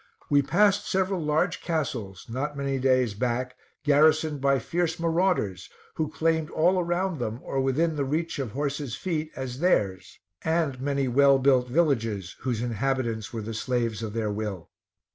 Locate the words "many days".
2.57-3.13